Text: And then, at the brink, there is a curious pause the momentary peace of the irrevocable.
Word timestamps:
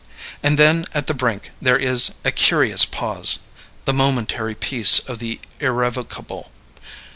And 0.41 0.57
then, 0.57 0.85
at 0.95 1.05
the 1.05 1.13
brink, 1.13 1.51
there 1.61 1.77
is 1.77 2.15
a 2.25 2.31
curious 2.31 2.85
pause 2.85 3.37
the 3.85 3.93
momentary 3.93 4.55
peace 4.55 4.97
of 4.97 5.19
the 5.19 5.39
irrevocable. 5.59 6.49